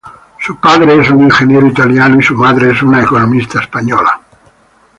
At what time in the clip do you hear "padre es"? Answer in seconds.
0.59-1.11